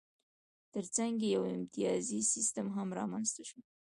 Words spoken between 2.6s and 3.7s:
هم رامنځته شو.